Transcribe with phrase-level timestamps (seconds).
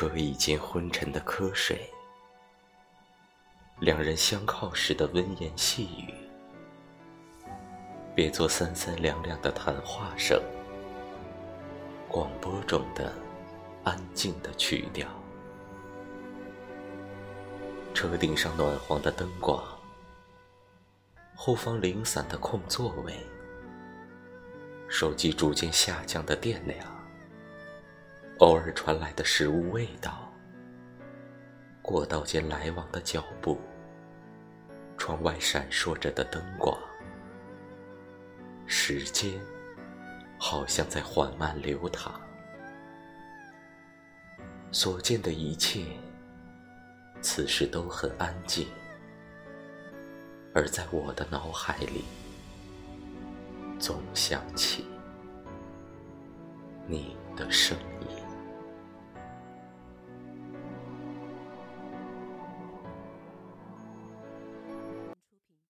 [0.00, 1.78] 车已经昏沉的瞌睡，
[3.80, 6.14] 两人相靠时的温言细语，
[8.14, 10.40] 别做三三两两的谈话声，
[12.08, 13.12] 广播中的
[13.84, 15.06] 安静的曲调。
[17.92, 19.62] 车顶上暖黄的灯光，
[21.36, 23.14] 后方零散的空座位，
[24.88, 26.99] 手机逐渐下降的电量。
[28.40, 30.32] 偶尔传来的食物味道，
[31.82, 33.60] 过道间来往的脚步，
[34.96, 36.74] 窗外闪烁着的灯光，
[38.64, 39.38] 时间
[40.38, 42.18] 好像在缓慢流淌。
[44.72, 45.84] 所见的一切，
[47.20, 48.66] 此时都很安静，
[50.54, 52.06] 而在我的脑海里，
[53.78, 54.86] 总想起
[56.86, 58.29] 你的声音。